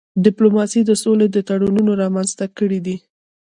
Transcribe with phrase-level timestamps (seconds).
[0.25, 2.95] ډيپلوماسي د سولې تړونونه رامنځته کړي دي.